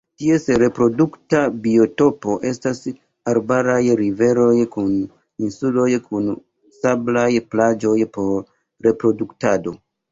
[0.21, 2.81] Ties reprodukta biotopo estas
[3.33, 4.91] arbaraj riveroj kun
[5.49, 6.35] insuloj kun
[6.81, 8.37] sablaj plaĝoj por
[8.91, 9.81] reproduktado.